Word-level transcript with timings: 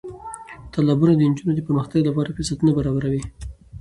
تالابونه 0.73 1.13
د 1.15 1.21
نجونو 1.29 1.51
د 1.55 1.59
پرمختګ 1.67 2.01
لپاره 2.09 2.35
فرصتونه 2.37 2.71
برابروي. 2.77 3.21